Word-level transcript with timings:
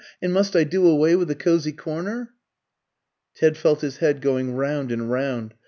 and 0.19 0.33
must 0.33 0.55
I 0.55 0.63
do 0.63 0.87
away 0.87 1.15
with 1.15 1.27
the 1.27 1.35
cosy 1.35 1.71
corner?" 1.71 2.33
Ted 3.35 3.55
felt 3.55 3.81
his 3.81 3.97
head 3.97 4.19
going 4.19 4.55
round 4.55 4.91
and 4.91 5.11
round. 5.11 5.53